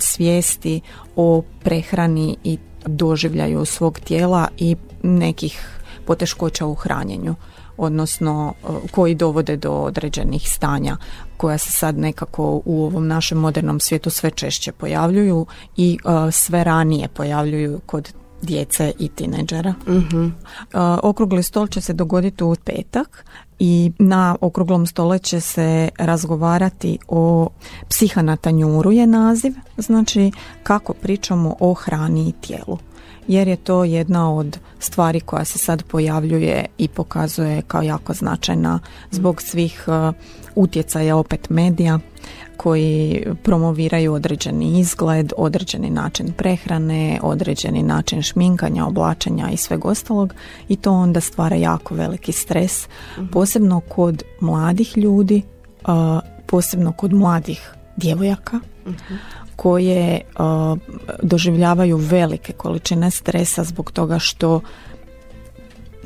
svijesti 0.00 0.80
o 1.16 1.42
prehrani 1.62 2.36
i 2.44 2.58
doživljaju 2.86 3.64
svog 3.64 4.00
tijela 4.00 4.48
i 4.58 4.76
nekih 5.02 5.76
poteškoća 6.06 6.66
u 6.66 6.74
hranjenju 6.74 7.34
odnosno 7.76 8.54
koji 8.90 9.14
dovode 9.14 9.56
do 9.56 9.72
određenih 9.72 10.50
stanja 10.50 10.96
koja 11.36 11.58
se 11.58 11.70
sad 11.70 11.98
nekako 11.98 12.62
u 12.64 12.84
ovom 12.84 13.06
našem 13.06 13.38
modernom 13.38 13.80
svijetu 13.80 14.10
sve 14.10 14.30
češće 14.30 14.72
pojavljuju 14.72 15.46
i 15.76 15.98
sve 16.32 16.64
ranije 16.64 17.08
pojavljuju 17.08 17.80
kod 17.86 18.12
djece 18.42 18.92
i 18.98 19.08
tineđera. 19.08 19.74
uh 19.86 20.30
Okrugli 21.02 21.42
stol 21.42 21.66
će 21.66 21.80
se 21.80 21.92
dogoditi 21.92 22.44
u 22.44 22.54
petak 22.64 23.24
i 23.58 23.92
na 23.98 24.36
okruglom 24.40 24.86
stole 24.86 25.18
će 25.18 25.40
se 25.40 25.88
razgovarati 25.98 26.98
o 27.08 27.48
psihanatanjuru 27.88 28.92
je 28.92 29.06
naziv, 29.06 29.52
znači 29.76 30.32
kako 30.62 30.94
pričamo 30.94 31.56
o 31.60 31.74
hrani 31.74 32.28
i 32.28 32.32
tijelu 32.32 32.78
jer 33.28 33.48
je 33.48 33.56
to 33.56 33.84
jedna 33.84 34.34
od 34.34 34.58
stvari 34.78 35.20
koja 35.20 35.44
se 35.44 35.58
sad 35.58 35.82
pojavljuje 35.82 36.64
i 36.78 36.88
pokazuje 36.88 37.62
kao 37.62 37.82
jako 37.82 38.14
značajna 38.14 38.78
zbog 39.10 39.42
svih 39.42 39.84
uh, 39.86 40.14
utjecaja 40.54 41.16
opet 41.16 41.50
medija 41.50 41.98
koji 42.56 43.26
promoviraju 43.42 44.12
određeni 44.12 44.80
izgled, 44.80 45.32
određeni 45.36 45.90
način 45.90 46.32
prehrane, 46.32 47.18
određeni 47.22 47.82
način 47.82 48.22
šminkanja, 48.22 48.86
oblačenja 48.86 49.50
i 49.50 49.56
sveg 49.56 49.84
ostalog 49.84 50.34
i 50.68 50.76
to 50.76 50.92
onda 50.92 51.20
stvara 51.20 51.56
jako 51.56 51.94
veliki 51.94 52.32
stres, 52.32 52.88
mhm. 53.18 53.26
posebno 53.26 53.80
kod 53.80 54.22
mladih 54.40 54.98
ljudi, 54.98 55.42
uh, 55.88 56.20
posebno 56.46 56.92
kod 56.92 57.12
mladih 57.12 57.72
djevojaka 57.96 58.60
mhm 58.86 59.14
koje 59.56 60.20
doživljavaju 61.22 61.96
velike 61.96 62.52
količine 62.52 63.10
stresa 63.10 63.64
zbog 63.64 63.90
toga 63.90 64.18
što 64.18 64.60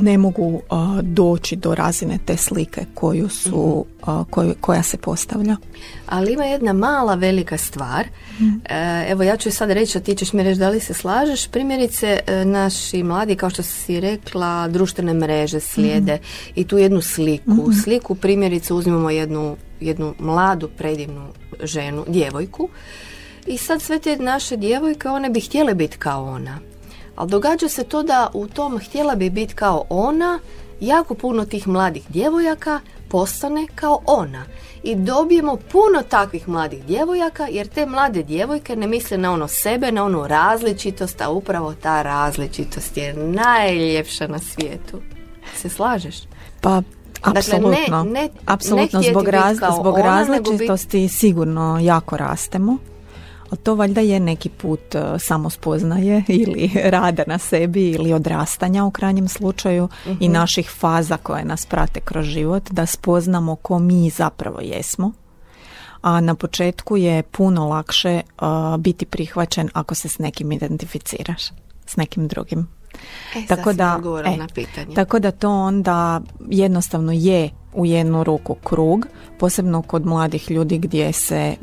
ne 0.00 0.18
mogu 0.18 0.62
doći 1.02 1.56
do 1.56 1.74
razine 1.74 2.18
te 2.24 2.36
slike 2.36 2.84
koju 2.94 3.28
su, 3.28 3.84
koju, 4.30 4.54
koja 4.60 4.82
se 4.82 4.96
postavlja. 4.96 5.56
Ali 6.06 6.32
ima 6.32 6.44
jedna 6.44 6.72
mala 6.72 7.14
velika 7.14 7.58
stvar. 7.58 8.06
E, 8.64 9.06
evo 9.08 9.22
ja 9.22 9.36
ću 9.36 9.50
sad 9.50 9.70
reći, 9.70 9.98
a 9.98 10.00
ti 10.00 10.14
ćeš 10.14 10.32
mi 10.32 10.42
reći 10.42 10.60
da 10.60 10.68
li 10.68 10.80
se 10.80 10.94
slažeš. 10.94 11.48
Primjerice, 11.48 12.20
e, 12.26 12.44
naši 12.44 13.02
mladi, 13.02 13.36
kao 13.36 13.50
što 13.50 13.62
si 13.62 14.00
rekla, 14.00 14.68
društvene 14.68 15.14
mreže 15.14 15.60
slijede 15.60 16.18
i 16.54 16.64
tu 16.64 16.78
jednu 16.78 17.00
sliku. 17.00 17.72
Sliku 17.84 18.14
primjerice 18.14 18.74
uzmemo 18.74 19.10
jednu, 19.10 19.56
jednu 19.80 20.14
mladu, 20.18 20.68
predivnu 20.78 21.26
ženu, 21.62 22.04
djevojku. 22.08 22.68
I 23.50 23.58
sad 23.58 23.82
sve 23.82 23.98
te 23.98 24.16
naše 24.16 24.56
djevojke, 24.56 25.08
one 25.08 25.30
bi 25.30 25.40
htjele 25.40 25.74
biti 25.74 25.98
kao 25.98 26.24
ona. 26.24 26.58
Ali 27.16 27.30
događa 27.30 27.68
se 27.68 27.84
to 27.84 28.02
da 28.02 28.30
u 28.34 28.46
tom 28.46 28.78
htjela 28.78 29.14
bi 29.14 29.30
biti 29.30 29.54
kao 29.54 29.84
ona, 29.88 30.38
jako 30.80 31.14
puno 31.14 31.44
tih 31.44 31.68
mladih 31.68 32.02
djevojaka 32.08 32.80
postane 33.08 33.66
kao 33.74 34.00
ona. 34.06 34.44
I 34.82 34.94
dobijemo 34.94 35.56
puno 35.56 36.02
takvih 36.08 36.48
mladih 36.48 36.84
djevojaka 36.84 37.46
jer 37.50 37.66
te 37.66 37.86
mlade 37.86 38.22
djevojke 38.22 38.76
ne 38.76 38.86
misle 38.86 39.18
na 39.18 39.32
ono 39.32 39.48
sebe, 39.48 39.92
na 39.92 40.04
onu 40.04 40.26
različitost, 40.26 41.20
a 41.20 41.30
upravo 41.30 41.74
ta 41.74 42.02
različitost 42.02 42.96
je 42.96 43.14
najljepša 43.14 44.26
na 44.26 44.38
svijetu. 44.38 45.00
Se 45.56 45.68
slažeš? 45.68 46.16
Pa 46.60 46.82
Apsolutno, 47.22 47.70
dakle, 47.70 48.04
ne, 48.04 48.20
ne, 48.20 48.28
apsolutno 48.46 49.02
zbog, 49.02 49.24
zbog 49.80 49.98
različitosti 49.98 51.08
sigurno 51.08 51.78
jako 51.82 52.16
rastemo 52.16 52.78
to 53.56 53.74
valjda 53.74 54.00
je 54.00 54.20
neki 54.20 54.48
put 54.48 54.94
e, 54.94 55.18
samospoznaje 55.18 56.24
ili 56.42 56.70
rada 56.84 57.22
na 57.26 57.38
sebi 57.38 57.90
ili 57.90 58.12
odrastanja 58.12 58.84
u 58.84 58.90
krajnjem 58.90 59.28
slučaju 59.28 59.88
i 60.06 60.28
mhm. 60.28 60.32
naših 60.32 60.70
faza 60.70 61.16
koje 61.16 61.44
nas 61.44 61.66
prate 61.66 62.00
kroz 62.00 62.26
život, 62.26 62.70
da 62.70 62.86
spoznamo 62.86 63.56
ko 63.56 63.78
mi 63.78 64.10
zapravo 64.10 64.60
jesmo. 64.60 65.12
A 66.02 66.20
na 66.20 66.34
početku 66.34 66.96
je 66.96 67.22
puno 67.22 67.68
lakše 67.68 68.10
e, 68.10 68.22
biti 68.78 69.06
prihvaćen 69.06 69.68
ako 69.72 69.94
se 69.94 70.08
s 70.08 70.18
nekim 70.18 70.52
identificiraš, 70.52 71.42
s 71.86 71.96
nekim 71.96 72.28
drugim. 72.28 72.68
E, 73.36 73.46
tako 73.46 73.72
da, 73.72 74.00
e, 74.24 74.36
na 74.36 74.48
pitanje. 74.54 74.94
Tako 74.94 75.18
da 75.18 75.30
to 75.30 75.50
onda 75.50 76.20
jednostavno 76.50 77.12
je 77.12 77.50
u 77.74 77.86
jednu 77.86 78.24
ruku 78.24 78.54
krug, 78.54 79.06
posebno 79.38 79.82
kod 79.82 80.06
mladih 80.06 80.50
ljudi 80.50 80.78
gdje 80.78 81.12
se, 81.12 81.54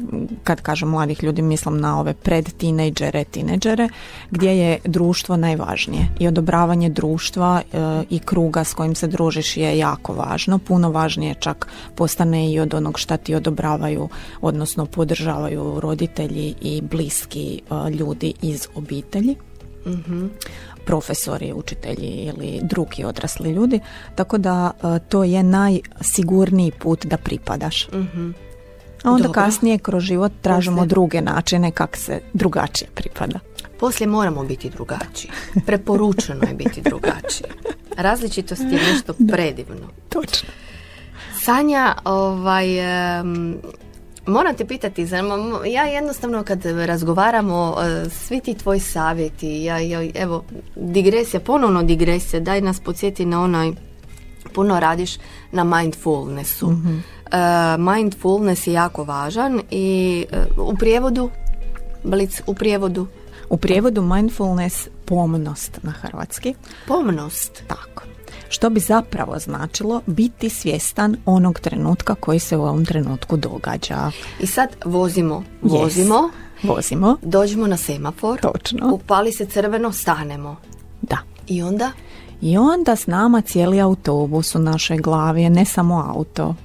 kad 0.43 0.61
kažem 0.61 0.89
mladih 0.89 1.23
ljudi 1.23 1.41
mislim 1.41 1.79
na 1.79 1.99
ove 1.99 2.13
pred 2.13 2.53
tinejdžere, 2.57 3.23
tinejdžere, 3.23 3.89
gdje 4.31 4.57
je 4.57 4.79
društvo 4.85 5.37
najvažnije 5.37 6.07
i 6.19 6.27
odobravanje 6.27 6.89
društva 6.89 7.61
e, 7.61 7.77
i 8.09 8.19
kruga 8.19 8.63
s 8.63 8.73
kojim 8.73 8.95
se 8.95 9.07
družiš 9.07 9.57
je 9.57 9.77
jako 9.77 10.13
važno, 10.13 10.59
puno 10.59 10.91
važnije 10.91 11.35
čak 11.39 11.67
postane 11.95 12.51
i 12.51 12.59
od 12.59 12.73
onog 12.73 12.99
šta 12.99 13.17
ti 13.17 13.35
odobravaju, 13.35 14.09
odnosno 14.41 14.85
podržavaju 14.85 15.79
roditelji 15.79 16.55
i 16.61 16.81
bliski 16.81 17.61
e, 17.69 17.89
ljudi 17.89 18.33
iz 18.41 18.67
obitelji. 18.75 19.35
Mm 19.88 20.29
profesori, 20.86 21.53
učitelji 21.53 22.08
ili 22.08 22.60
drugi 22.63 23.03
odrasli 23.03 23.51
ljudi, 23.51 23.79
tako 24.15 24.38
da 24.38 24.72
e, 24.84 25.00
to 25.10 25.24
je 25.24 25.44
najsigurniji 25.44 26.72
put 26.72 27.06
da 27.06 27.17
pripadaš. 27.17 27.88
mm 27.91 28.34
A 29.03 29.12
onda 29.12 29.32
kasnije 29.32 29.77
kroz 29.77 30.03
život 30.03 30.32
tražimo 30.41 30.86
druge 30.86 31.22
načine 31.22 31.72
kako 31.72 31.98
se 31.98 32.22
drugačije 32.34 32.89
pripada. 32.94 33.39
Poslije 33.79 34.08
moramo 34.08 34.44
biti 34.44 34.70
drugačiji. 34.70 35.32
Preporučeno 35.65 36.48
je 36.48 36.53
biti 36.53 36.82
drugačiji. 36.82 37.48
Različitost 37.98 38.62
je 38.62 38.79
nešto 38.91 39.13
predivno. 39.32 39.88
Točno. 40.10 40.50
Sanja, 41.41 41.96
ovaj, 42.03 42.67
Moram 44.27 44.55
te 44.55 44.65
pitati, 44.65 45.07
ja 45.74 45.84
jednostavno 45.84 46.43
kad 46.43 46.65
razgovaramo, 46.65 47.75
e, 47.81 48.10
svi 48.10 48.39
ti 48.39 48.53
tvoji 48.53 48.79
savjeti, 48.79 49.63
ja, 49.63 49.77
ja, 49.77 50.10
evo, 50.15 50.43
digresija, 50.75 51.39
ponovno 51.39 51.84
digresija, 51.84 52.39
daj 52.39 52.62
nas 52.62 52.79
podsjeti 52.79 53.25
na 53.25 53.43
onaj, 53.43 53.72
puno 54.53 54.79
radiš 54.79 55.17
na 55.51 55.63
mindfulnessu. 55.63 56.69
mm 56.69 57.03
mindfulness 57.77 58.67
je 58.67 58.74
jako 58.74 59.03
važan 59.03 59.62
i 59.72 60.25
e, 60.31 60.46
u 60.57 60.75
prijevodu, 60.75 61.29
blic, 62.03 62.41
u 62.48 62.53
prijevodu? 62.53 63.07
U 63.50 63.57
prijevodu 63.57 64.01
mindfulness 64.01 64.88
pomnost 65.05 65.79
na 65.84 65.91
hrvatski. 65.91 66.55
Pomnost? 66.88 67.63
Tako 67.67 68.16
što 68.50 68.70
bi 68.70 68.79
zapravo 68.79 69.39
značilo 69.39 70.01
biti 70.06 70.50
svjestan 70.50 71.17
onog 71.25 71.60
trenutka 71.60 72.15
koji 72.15 72.39
se 72.39 72.58
u 72.58 72.62
ovom 72.62 72.86
trenutku 72.86 73.38
događa. 73.38 74.12
I 74.39 74.48
sad 74.48 74.70
vozimo, 74.86 75.44
vozimo, 75.62 76.29
vozimo, 76.63 77.17
dođemo 77.22 77.67
na 77.67 77.77
semafor, 77.77 78.39
točno, 78.39 78.94
upali 78.94 79.32
se 79.32 79.46
crveno, 79.46 79.91
stanemo. 79.91 80.56
Da. 81.01 81.17
I 81.48 81.62
onda? 81.62 81.91
I 82.41 82.58
onda 82.58 82.96
s 82.96 83.08
nama 83.08 83.41
cijeli 83.41 83.82
autobus 83.82 84.56
u 84.56 84.60
našoj 84.60 84.98
glavi, 84.98 85.50
ne 85.50 85.65
samo 85.65 86.13
auto 86.15 86.56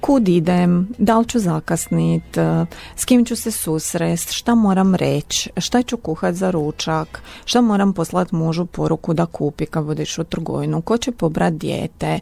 kud 0.00 0.28
idem, 0.28 0.88
da 0.98 1.18
li 1.18 1.26
ću 1.28 1.38
zakasnit, 1.38 2.36
e, 2.36 2.66
s 2.96 3.04
kim 3.04 3.24
ću 3.24 3.36
se 3.36 3.50
susrest, 3.50 4.32
šta 4.32 4.54
moram 4.54 4.94
reći, 4.94 5.50
šta 5.56 5.82
ću 5.82 5.96
kuhat 5.96 6.34
za 6.34 6.50
ručak, 6.50 7.22
šta 7.44 7.60
moram 7.60 7.92
poslat 7.92 8.32
mužu 8.32 8.66
poruku 8.66 9.14
da 9.14 9.26
kupi 9.26 9.66
kad 9.66 9.84
budeš 9.84 10.18
u 10.18 10.24
trgovinu, 10.24 10.82
ko 10.82 10.96
će 10.96 11.12
pobrat 11.12 11.54
dijete, 11.54 12.06
e, 12.06 12.20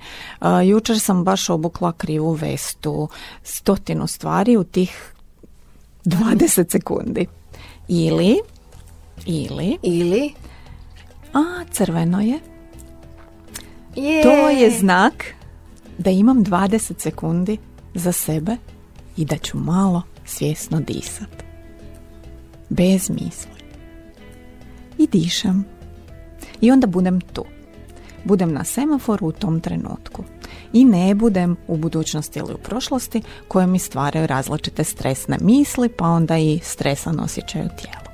jučer 0.67 1.01
sam 1.01 1.25
baš 1.25 1.51
obukla 1.51 1.93
krivu 1.93 2.33
vestu, 2.33 3.09
stotinu 3.43 4.07
stvari 4.07 4.57
u 4.57 4.65
tih 4.65 5.13
20 6.05 6.71
sekundi. 6.71 7.27
Ili, 7.89 8.41
ili, 9.27 9.77
ili, 9.83 10.33
a 11.33 11.65
crveno 11.73 12.21
je. 12.21 12.39
To 14.23 14.49
je 14.49 14.71
znak 14.71 15.25
da 15.99 16.11
imam 16.11 16.45
20 16.45 16.93
sekundi 16.99 17.59
za 17.95 18.13
sebe 18.13 18.57
i 19.17 19.25
da 19.25 19.37
ću 19.37 19.59
malo 19.59 20.03
svjesno 20.25 20.81
disat. 20.81 21.45
Bez 22.69 23.11
misli. 23.11 23.59
I 24.99 25.07
dišem. 25.07 25.65
I 26.61 26.71
onda 26.71 26.87
budem 26.87 27.21
tu. 27.21 27.45
Budem 28.25 28.53
na 28.53 28.65
semaforu 28.65 29.27
u 29.27 29.33
tom 29.33 29.61
trenutku. 29.61 30.25
I 30.73 30.85
ne 30.85 31.15
budem 31.15 31.57
u 31.67 31.77
budućnosti 31.77 32.39
ili 32.39 32.55
u 32.55 32.59
prošlosti 32.59 33.23
koje 33.49 33.67
mi 33.67 33.79
stvaraju 33.79 34.27
različite 34.27 34.85
stresne 34.85 35.37
misli 35.41 35.89
pa 35.89 36.05
onda 36.05 36.39
i 36.39 36.61
stresan 36.63 37.21
osjećaj 37.21 37.63
u 37.63 37.69
tijelu. 37.69 38.08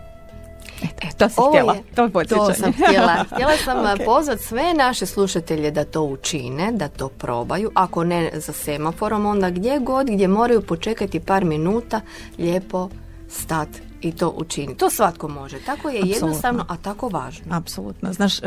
E, 0.84 1.12
to 1.18 1.28
si 1.28 1.40
htjela, 1.48 1.76
to, 1.94 2.08
to 2.28 2.54
sam 2.54 2.72
htjela. 2.72 3.24
Htjela 3.32 3.56
sam 3.64 3.78
okay. 3.78 4.04
pozvat 4.04 4.40
sve 4.40 4.74
naše 4.74 5.06
slušatelje 5.06 5.70
da 5.70 5.84
to 5.84 6.02
učine, 6.02 6.72
da 6.72 6.88
to 6.88 7.08
probaju. 7.08 7.70
Ako 7.74 8.04
ne 8.04 8.30
za 8.34 8.52
semaforom, 8.52 9.26
onda 9.26 9.50
gdje 9.50 9.78
god 9.78 10.10
gdje 10.10 10.28
moraju 10.28 10.62
počekati 10.62 11.20
par 11.20 11.44
minuta, 11.44 12.00
lijepo 12.38 12.88
stat 13.28 13.68
i 14.00 14.12
to 14.12 14.28
učini. 14.28 14.76
To 14.76 14.90
svatko 14.90 15.28
može. 15.28 15.58
Tako 15.58 15.88
je 15.88 16.00
jednostavno, 16.04 16.64
a 16.68 16.76
tako 16.76 17.08
važno. 17.08 17.56
Apsolutno. 17.56 18.12
Znaš, 18.12 18.42
e, 18.42 18.46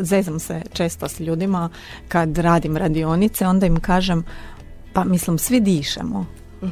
zezam 0.00 0.40
se 0.40 0.62
često 0.72 1.08
s 1.08 1.20
ljudima 1.20 1.68
kad 2.08 2.38
radim 2.38 2.76
radionice, 2.76 3.46
onda 3.46 3.66
im 3.66 3.80
kažem, 3.80 4.24
pa 4.92 5.04
mislim, 5.04 5.38
svi 5.38 5.60
dišemo. 5.60 6.26
uh 6.60 6.70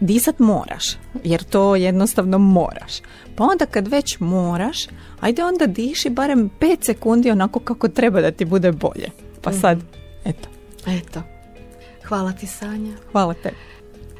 disat 0.00 0.38
moraš, 0.38 0.96
jer 1.24 1.42
to 1.42 1.76
jednostavno 1.76 2.38
moraš. 2.38 2.92
Pa 3.36 3.44
onda 3.44 3.66
kad 3.66 3.88
već 3.88 4.20
moraš, 4.20 4.86
ajde 5.20 5.44
onda 5.44 5.66
diši 5.66 6.10
barem 6.10 6.50
5 6.60 6.76
sekundi 6.84 7.30
onako 7.30 7.60
kako 7.60 7.88
treba 7.88 8.20
da 8.20 8.30
ti 8.30 8.44
bude 8.44 8.72
bolje. 8.72 9.10
Pa 9.42 9.52
sad, 9.52 9.78
mhm. 9.78 9.86
eto. 10.24 10.48
Eto. 10.86 11.22
Hvala 12.04 12.32
ti 12.32 12.46
Sanja. 12.46 12.92
Hvala 13.12 13.34
te. 13.34 13.50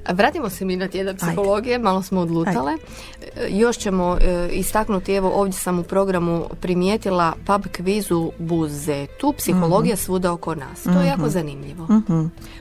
Vratimo 0.08 0.50
se 0.50 0.64
mi 0.64 0.76
na 0.76 0.88
tjedan 0.88 1.16
psihologije, 1.16 1.78
malo 1.78 2.02
smo 2.02 2.20
odlutale. 2.20 2.72
E, 2.72 3.48
još 3.50 3.76
ćemo 3.76 4.16
e, 4.20 4.48
istaknuti, 4.52 5.14
evo 5.14 5.30
ovdje 5.34 5.52
sam 5.52 5.78
u 5.78 5.82
programu 5.82 6.44
primijetila 6.60 7.32
pub 7.46 7.62
kvizu 7.72 8.32
Buzetu, 8.38 9.34
psihologija 9.38 9.94
mhm. 9.94 10.02
svuda 10.02 10.32
oko 10.32 10.54
nas. 10.54 10.82
To 10.82 11.00
je 11.00 11.06
jako 11.06 11.20
mhm. 11.20 11.30
zanimljivo. 11.30 11.86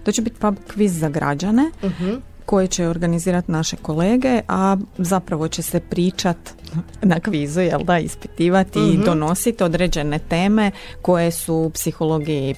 To 0.03 0.11
će 0.11 0.21
biti 0.21 0.39
pub 0.39 0.55
kviz 0.73 0.99
za 0.99 1.09
građane 1.09 1.71
koje 2.49 2.67
će 2.67 2.87
organizirati 2.87 3.51
naše 3.51 3.75
kolege, 3.75 4.41
a 4.47 4.77
zapravo 4.97 5.47
će 5.47 5.61
se 5.61 5.79
pričat 5.79 6.37
na 7.01 7.19
kvizu, 7.19 7.61
jel 7.61 7.83
da, 7.83 7.99
ispitivati 7.99 8.79
i 8.79 8.93
mhm. 8.93 9.03
donositi 9.03 9.63
određene 9.63 10.19
teme 10.19 10.71
koje 11.01 11.31
su 11.31 11.55
u 11.55 11.69
psihologiji 11.69 12.55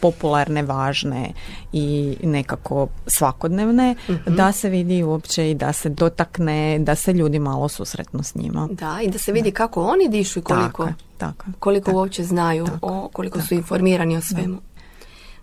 popularne, 0.00 0.62
važne 0.62 1.32
i 1.72 2.16
nekako 2.22 2.88
svakodnevne, 3.06 3.94
mhm. 4.10 4.34
da 4.34 4.52
se 4.52 4.68
vidi 4.68 5.02
uopće 5.02 5.50
i 5.50 5.54
da 5.54 5.72
se 5.72 5.88
dotakne, 5.88 6.78
da 6.78 6.94
se 6.94 7.12
ljudi 7.12 7.38
malo 7.38 7.68
susretnu 7.68 8.22
s 8.22 8.34
njima. 8.34 8.68
Da, 8.70 8.98
i 9.02 9.10
da 9.10 9.18
se 9.18 9.32
vidi 9.32 9.50
kako 9.50 9.82
oni 9.82 10.08
dišu 10.08 10.38
i 10.38 10.42
koliko, 10.42 10.88
tako, 11.18 11.46
koliko 11.58 11.92
uopće 11.92 12.24
znaju, 12.24 12.66
o, 12.82 13.08
koliko 13.12 13.40
su 13.40 13.54
informirani 13.54 14.16
o 14.16 14.20
svemu. 14.20 14.58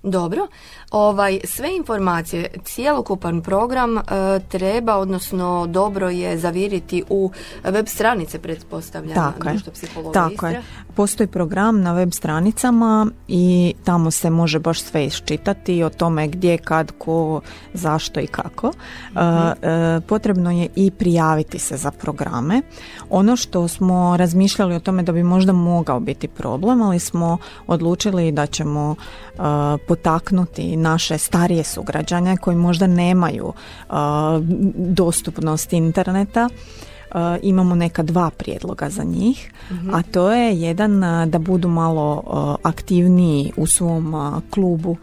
Dobro, 0.04 0.48
ovaj, 0.92 1.40
sve 1.44 1.76
informacije, 1.76 2.50
cijelokupan 2.64 3.42
program 3.42 3.98
e, 3.98 4.02
treba, 4.50 4.98
odnosno 4.98 5.68
dobro 5.68 6.10
je 6.10 6.38
zaviriti 6.38 7.04
u 7.10 7.32
web 7.64 7.88
stranice 7.88 8.40
pretpostavljam 8.40 9.16
tako 9.16 9.50
je. 9.50 9.60
Tako 10.14 10.48
je. 10.48 10.64
Postoji 11.02 11.28
program 11.28 11.82
na 11.82 11.94
web 11.94 12.12
stranicama 12.14 13.08
i 13.28 13.74
tamo 13.84 14.12
se 14.12 14.30
može 14.30 14.60
baš 14.60 14.82
sve 14.82 15.06
iščitati 15.06 15.84
o 15.84 15.90
tome 15.90 16.28
gdje, 16.28 16.58
kad, 16.58 16.92
ko, 16.98 17.42
zašto 17.74 18.20
i 18.20 18.28
kako. 18.28 18.68
mm 18.68 19.22
potrebno 20.08 20.52
je 20.52 20.68
i 20.76 20.92
prijaviti 20.92 21.60
se 21.60 21.78
za 21.78 21.92
programe. 21.92 22.62
Ono 23.10 23.36
što 23.36 23.68
smo 23.68 24.18
razmišljali 24.18 24.76
o 24.76 24.80
tome 24.80 25.04
da 25.04 25.12
bi 25.12 25.24
možda 25.24 25.54
mogao 25.54 26.00
biti 26.00 26.28
problem, 26.28 26.82
ali 26.82 27.00
smo 27.00 27.38
odlučili 27.68 28.32
da 28.32 28.46
ćemo 28.46 28.96
potaknuti 29.88 30.76
naše 30.76 31.18
starije 31.18 31.64
sugrađane 31.64 32.38
koji 32.38 32.58
možda 32.58 32.88
nemaju 32.88 33.54
dostupnost 34.76 35.74
interneta 35.74 36.50
imamo 37.42 37.76
neka 37.76 38.04
dva 38.04 38.30
prijedloga 38.30 38.90
za 38.90 39.04
njih, 39.04 39.52
a 39.94 40.02
to 40.02 40.32
je 40.32 40.62
jedan 40.62 41.02
da 41.30 41.40
budu 41.40 41.68
malo 41.68 42.24
aktivniji 42.64 43.52
u 43.58 43.68
svom 43.68 44.16
klubu 44.50 44.98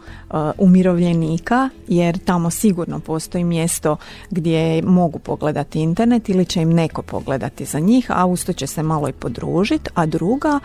umirovljenika, 0.57 1.69
jer 1.87 2.17
tamo 2.17 2.49
sigurno 2.49 2.99
postoji 2.99 3.43
mjesto 3.43 3.97
gdje 4.29 4.81
mogu 4.81 5.19
pogledati 5.19 5.79
internet 5.79 6.29
ili 6.29 6.45
će 6.45 6.61
im 6.61 6.73
neko 6.73 7.01
pogledati 7.01 7.65
za 7.65 7.79
njih, 7.79 8.05
a 8.09 8.25
usto 8.25 8.53
će 8.53 8.67
se 8.67 8.83
malo 8.83 9.09
i 9.09 9.13
podružiti, 9.13 9.89
a 9.93 10.05
druga 10.05 10.59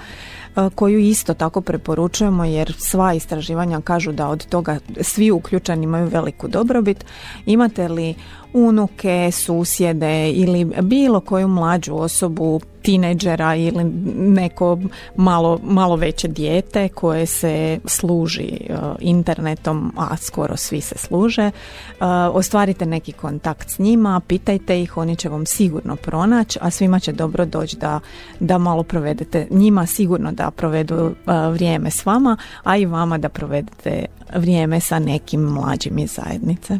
koju 0.74 0.98
isto 0.98 1.34
tako 1.34 1.60
preporučujemo 1.60 2.44
jer 2.44 2.74
sva 2.78 3.14
istraživanja 3.14 3.80
kažu 3.80 4.12
da 4.12 4.28
od 4.28 4.46
toga 4.46 4.78
svi 5.00 5.30
uključeni 5.30 5.84
imaju 5.84 6.08
veliku 6.08 6.48
dobrobit. 6.48 7.04
Imate 7.46 7.88
li 7.88 8.14
unuke, 8.52 9.30
susjede 9.32 10.30
ili 10.30 10.64
bilo 10.82 11.20
koju 11.20 11.48
mlađu 11.48 11.94
osobu, 11.94 12.60
tineđera 12.84 13.54
ili 13.54 13.84
neko 14.16 14.78
malo, 15.16 15.60
malo 15.62 15.96
veće 15.96 16.28
dijete 16.28 16.88
koje 16.88 17.26
se 17.26 17.78
služi 17.84 18.60
uh, 18.70 18.76
internetom, 19.00 19.92
a 19.96 20.16
skoro 20.16 20.56
svi 20.56 20.80
se 20.80 20.98
služe, 20.98 21.46
uh, 21.46 22.06
ostvarite 22.32 22.86
neki 22.86 23.12
kontakt 23.12 23.70
s 23.70 23.78
njima, 23.78 24.20
pitajte 24.28 24.82
ih, 24.82 24.96
oni 24.96 25.16
će 25.16 25.28
vam 25.28 25.46
sigurno 25.46 25.96
pronaći, 25.96 26.58
a 26.62 26.70
svima 26.70 27.00
će 27.00 27.12
dobro 27.12 27.44
doći 27.44 27.76
da, 27.76 28.00
da 28.40 28.58
malo 28.58 28.82
provedete, 28.82 29.46
njima 29.50 29.86
sigurno 29.86 30.32
da 30.32 30.50
provedu 30.50 31.04
uh, 31.04 31.12
vrijeme 31.52 31.90
s 31.90 32.06
vama, 32.06 32.36
a 32.62 32.76
i 32.76 32.86
vama 32.86 33.18
da 33.18 33.28
provedete 33.28 34.04
vrijeme 34.36 34.80
sa 34.80 34.98
nekim 34.98 35.40
mlađim 35.40 35.98
iz 35.98 36.10
zajednice. 36.10 36.78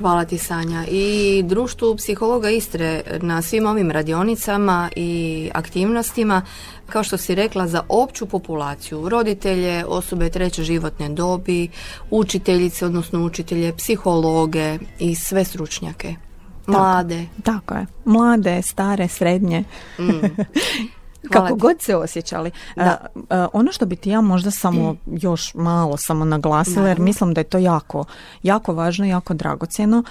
Hvala 0.00 0.24
ti 0.24 0.38
Sanja. 0.38 0.84
I 0.90 1.42
društvu 1.46 1.96
psihologa 1.96 2.50
Istre 2.50 3.02
na 3.20 3.42
svim 3.42 3.66
ovim 3.66 3.90
radionicama 3.90 4.90
i 4.96 5.50
aktivnostima, 5.54 6.42
kao 6.86 7.02
što 7.02 7.16
si 7.16 7.34
rekla, 7.34 7.66
za 7.66 7.82
opću 7.88 8.26
populaciju, 8.26 9.08
roditelje, 9.08 9.84
osobe 9.84 10.30
treće 10.30 10.62
životne 10.62 11.08
dobi, 11.08 11.68
učiteljice, 12.10 12.86
odnosno 12.86 13.24
učitelje, 13.24 13.76
psihologe 13.76 14.78
i 14.98 15.14
sve 15.14 15.44
stručnjake. 15.44 16.14
Mlade. 16.66 17.26
Tako, 17.42 17.74
je. 17.74 17.86
Mlade, 18.04 18.62
stare, 18.62 19.08
srednje. 19.08 19.64
Mm. 19.98 20.02
kako 21.28 21.54
god 21.54 21.82
se 21.82 21.96
osjećali. 21.96 22.50
Da. 22.76 23.06
ono 23.52 23.72
što 23.72 23.86
bi 23.86 23.96
ti 23.96 24.10
ja 24.10 24.20
možda 24.20 24.50
samo 24.50 24.96
još 25.06 25.54
malo 25.54 25.96
samo 25.96 26.24
naglasila, 26.24 26.88
jer 26.88 27.00
mislim 27.00 27.34
da 27.34 27.40
je 27.40 27.44
to 27.44 27.58
jako, 27.58 28.04
jako 28.42 28.74
važno, 28.74 29.06
jako 29.06 29.34
dragocjeno. 29.34 30.02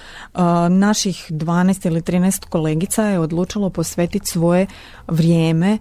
naših 0.69 1.27
12 1.29 1.87
ili 1.87 2.01
13 2.01 2.45
kolegica 2.45 3.03
je 3.03 3.19
odlučilo 3.19 3.69
posvetiti 3.69 4.27
svoje 4.27 4.67
vrijeme 5.07 5.77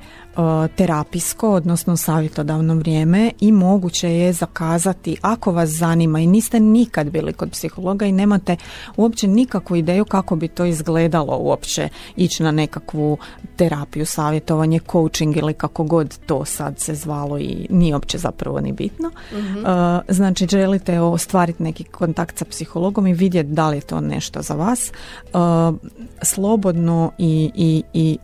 terapijsko, 0.77 1.51
odnosno 1.51 1.97
savjetodavno 1.97 2.75
vrijeme 2.75 3.31
i 3.41 3.53
moguće 3.53 4.11
je 4.11 4.33
zakazati 4.33 5.17
ako 5.23 5.53
vas 5.53 5.71
zanima 5.71 6.21
i 6.21 6.27
niste 6.27 6.61
nikad 6.61 7.11
bili 7.11 7.33
kod 7.33 7.51
psihologa 7.51 8.07
i 8.07 8.13
nemate 8.13 8.57
uopće 8.97 9.27
nikakvu 9.27 9.77
ideju 9.77 10.05
kako 10.05 10.37
bi 10.37 10.49
to 10.49 10.65
izgledalo 10.65 11.37
uopće 11.37 11.89
ići 12.17 12.43
na 12.43 12.51
nekakvu 12.51 13.19
terapiju, 13.57 14.07
savjetovanje, 14.07 14.79
coaching 15.19 15.37
ili 15.37 15.55
kako 15.55 15.85
god 15.85 16.19
to 16.27 16.45
sad 16.45 16.79
se 16.79 16.95
zvalo 16.95 17.39
i 17.39 17.67
nije 17.71 17.95
uopće 17.95 18.19
zapravo 18.19 18.61
ni 18.61 18.73
bitno. 18.73 19.11
Mhm. 19.33 19.65
Znači 20.09 20.47
želite 20.47 21.01
ostvariti 21.01 21.63
neki 21.63 21.85
kontakt 21.85 22.39
sa 22.39 22.45
psihologom 22.45 23.07
i 23.07 23.13
vidjeti 23.13 23.49
da 23.49 23.69
li 23.69 23.77
je 23.77 23.81
to 23.81 24.01
nešto 24.01 24.43
za 24.43 24.55
vas. 24.55 24.93
Slobodno 26.23 27.13
i, 27.19 27.51
i, 27.55 27.83
i 27.93 28.19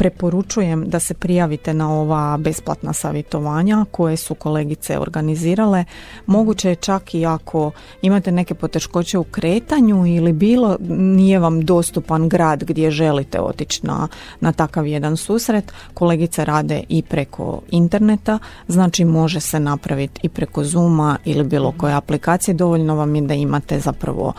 preporučujem 0.00 0.88
da 0.88 1.00
se 1.00 1.14
prijavite 1.14 1.74
na 1.74 1.92
ova 1.92 2.36
besplatna 2.36 2.92
savjetovanja 2.92 3.84
koje 3.90 4.16
su 4.16 4.34
kolegice 4.34 4.98
organizirale. 4.98 5.84
Moguće 6.26 6.68
je 6.68 6.74
čak 6.74 7.14
i 7.14 7.26
ako 7.26 7.70
imate 8.02 8.32
neke 8.32 8.54
poteškoće 8.54 9.18
u 9.18 9.24
kretanju 9.24 10.06
ili 10.06 10.32
bilo 10.32 10.76
nije 10.88 11.38
vam 11.38 11.60
dostupan 11.60 12.28
grad 12.28 12.64
gdje 12.64 12.90
želite 12.90 13.40
otići 13.40 13.86
na, 13.86 14.08
na 14.40 14.52
takav 14.52 14.86
jedan 14.86 15.16
susret. 15.16 15.72
Kolegice 15.94 16.44
rade 16.44 16.82
i 16.88 17.02
preko 17.02 17.60
interneta, 17.70 18.38
znači 18.68 19.04
može 19.04 19.40
se 19.40 19.60
napraviti 19.60 20.20
i 20.22 20.28
preko 20.28 20.64
Zuma 20.64 21.16
ili 21.24 21.44
bilo 21.44 21.74
koje 21.76 21.94
aplikacije. 21.94 22.54
Dovoljno 22.54 22.94
vam 22.94 23.14
je 23.14 23.22
da 23.22 23.34
imate 23.34 23.80
zapravo 23.80 24.32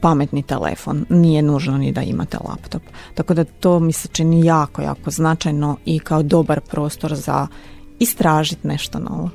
pametni 0.00 0.42
telefon. 0.42 1.04
Nije 1.08 1.42
nužno 1.42 1.78
ni 1.78 1.92
da 1.92 2.02
imate 2.02 2.38
laptop. 2.44 2.82
Tako 3.14 3.34
da 3.34 3.44
to 3.44 3.80
mi 3.80 3.92
se 3.92 4.08
čini 4.08 4.44
jako, 4.44 4.82
jako 4.82 4.99
jako 5.00 5.10
značajno 5.10 5.76
i 5.84 5.98
kao 5.98 6.22
dobar 6.22 6.60
prostor 6.60 7.14
za 7.14 7.46
istražiti 7.98 8.66
nešto 8.68 8.98
novo. 8.98 9.30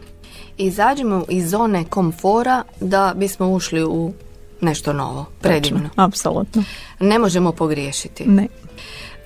Izađemo 0.57 1.25
iz 1.29 1.49
zone 1.49 1.83
komfora 1.83 2.63
da 2.79 3.13
bismo 3.15 3.47
ušli 3.47 3.83
u 3.83 4.13
nešto 4.61 4.93
novo, 4.93 5.25
predivno. 5.41 5.89
Apsolutno. 5.95 6.63
Ne 6.99 7.19
možemo 7.19 7.51
pogriješiti. 7.51 8.25
Ne. 8.25 8.47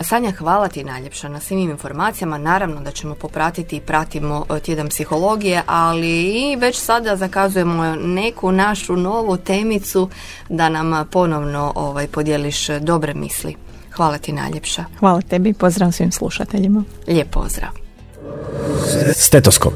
Sanja, 0.01 0.31
hvala 0.31 0.67
ti 0.67 0.83
najljepša 0.83 1.29
na 1.29 1.39
svim 1.39 1.69
informacijama. 1.69 2.37
Naravno 2.37 2.81
da 2.81 2.91
ćemo 2.91 3.15
popratiti 3.15 3.77
i 3.77 3.81
pratimo 3.81 4.45
e, 4.49 4.59
tjedan 4.59 4.89
psihologije, 4.89 5.63
ali 5.65 6.21
i 6.21 6.55
već 6.55 6.77
sada 6.77 7.15
zakazujemo 7.15 7.95
neku 7.95 8.51
našu 8.51 8.95
novu 8.95 9.37
temicu 9.37 10.09
da 10.49 10.69
nam 10.69 11.07
ponovno 11.11 11.71
ovaj, 11.75 12.07
podijeliš 12.07 12.67
dobre 12.67 13.13
misli. 13.13 13.68
Hvala 13.91 14.17
ti 14.17 14.31
najljepša. 14.31 14.85
Hvala 14.99 15.21
tebi, 15.21 15.53
pozdrav 15.53 15.91
svim 15.91 16.11
slušateljima. 16.11 16.83
Lijep 17.07 17.29
pozdrav. 17.31 17.69
Stetoskop. 19.15 19.73